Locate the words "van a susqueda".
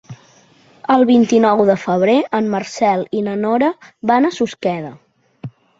4.13-4.97